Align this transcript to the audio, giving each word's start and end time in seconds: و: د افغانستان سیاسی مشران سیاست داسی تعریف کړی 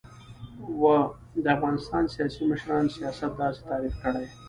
و: 0.81 0.83
د 1.43 1.45
افغانستان 1.55 2.03
سیاسی 2.13 2.43
مشران 2.51 2.85
سیاست 2.95 3.31
داسی 3.39 3.61
تعریف 3.69 3.95
کړی 4.03 4.25